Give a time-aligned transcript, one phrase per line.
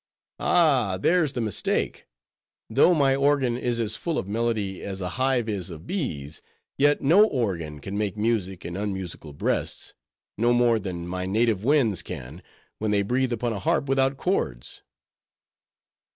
[0.39, 0.97] "Ah!
[0.99, 2.07] there's the mistake.
[2.71, 6.41] Though my organ is as full of melody, as a hive is of bees;
[6.75, 9.93] yet no organ can make music in unmusical breasts;
[10.39, 12.41] no more than my native winds can,
[12.79, 14.81] when they breathe upon a harp without chords."